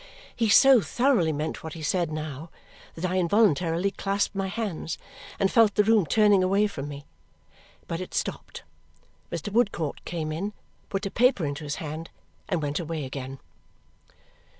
[0.35, 2.49] He so thoroughly meant what he said now
[2.95, 4.97] that I involuntarily clasped my hands
[5.39, 7.05] and felt the room turning away from me.
[7.87, 8.63] But it stopped.
[9.31, 9.53] Mr.
[9.53, 10.53] Woodcourt came in,
[10.89, 12.09] put a paper into his hand,
[12.49, 13.37] and went away again.